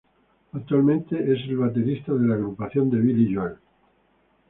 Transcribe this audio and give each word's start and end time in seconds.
Actualmente 0.53 1.15
es 1.15 1.47
el 1.47 1.57
baterista 1.57 2.11
de 2.15 2.25
la 2.27 2.33
agrupación 2.33 2.89
de 2.89 2.97
Billy 2.97 3.35
Joel. 3.35 3.57